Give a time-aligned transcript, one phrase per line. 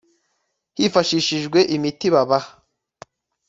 [0.77, 2.51] hifashishijwe imiti babaha